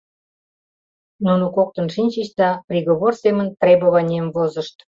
Нуно 1.25 1.45
коктын 1.55 1.87
шинчыч 1.95 2.27
да 2.39 2.49
приговор 2.69 3.13
семын 3.23 3.47
требованийым 3.61 4.27
возышт. 4.35 4.75